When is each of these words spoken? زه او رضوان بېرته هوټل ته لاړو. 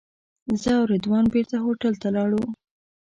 زه 0.61 0.69
او 0.77 0.83
رضوان 0.91 1.25
بېرته 1.33 1.55
هوټل 1.65 1.93
ته 2.01 2.07
لاړو. 2.15 2.43